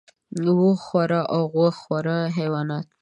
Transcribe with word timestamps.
وښ 0.59 0.77
خوره 0.87 1.21
او 1.33 1.41
غوښ 1.53 1.75
خوره 1.83 2.17
حیوانان 2.37 2.83